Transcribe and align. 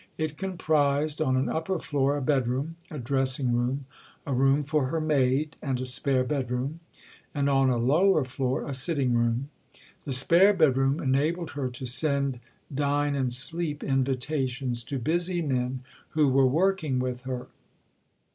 It 0.17 0.35
comprised 0.35 1.21
on 1.21 1.37
an 1.37 1.47
upper 1.47 1.77
floor 1.79 2.17
a 2.17 2.23
bedroom, 2.23 2.75
a 2.89 2.97
dressing 2.97 3.53
room, 3.53 3.85
a 4.25 4.33
room 4.33 4.63
for 4.63 4.87
her 4.87 4.99
maid, 4.99 5.55
and 5.61 5.79
a 5.79 5.85
spare 5.85 6.23
bedroom, 6.23 6.79
and 7.35 7.47
on 7.47 7.69
a 7.69 7.77
lower 7.77 8.25
floor 8.25 8.67
a 8.67 8.73
sitting 8.73 9.13
room. 9.13 9.51
The 10.05 10.11
spare 10.11 10.55
bedroom 10.55 10.99
enabled 10.99 11.51
her 11.51 11.69
to 11.69 11.85
send 11.85 12.39
"dine 12.73 13.13
and 13.13 13.31
sleep" 13.31 13.83
invitations 13.83 14.81
to 14.85 14.97
busy 14.97 15.43
men 15.43 15.81
who 16.09 16.29
were 16.29 16.47
working 16.47 16.97
with 16.97 17.21
her. 17.21 17.45